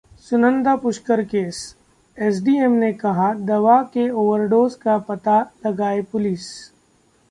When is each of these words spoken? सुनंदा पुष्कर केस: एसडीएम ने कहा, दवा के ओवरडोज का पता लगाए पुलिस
सुनंदा 0.19 0.75
पुष्कर 0.75 1.21
केस: 1.23 1.59
एसडीएम 2.17 2.71
ने 2.75 2.91
कहा, 2.95 3.33
दवा 3.45 3.81
के 3.93 4.09
ओवरडोज 4.09 4.75
का 4.75 4.97
पता 5.09 5.39
लगाए 5.65 6.01
पुलिस 6.11 6.49